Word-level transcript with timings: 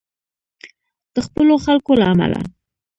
د 1.13 1.15
خپلو 1.27 1.53
خلکو 1.65 1.91
له 1.99 2.05
امله. 2.13 2.39